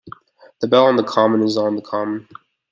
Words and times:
The 0.61 0.67
"Bell 0.67 0.87
on 0.87 0.95
the 0.95 1.03
Common" 1.03 1.43
is 1.43 1.57
on 1.57 1.75
the 1.75 1.81
common. 1.83 2.27